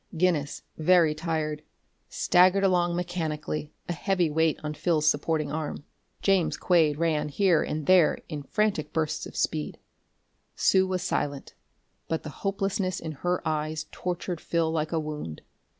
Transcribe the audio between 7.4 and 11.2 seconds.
and there in frantic spurts of speed. Sue was